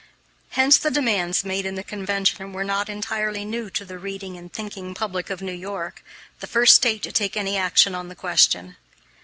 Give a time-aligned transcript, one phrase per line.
[0.57, 4.51] Hence the demands made in the convention were not entirely new to the reading and
[4.51, 6.03] thinking public of New York
[6.39, 8.77] the first State to take any action on the question.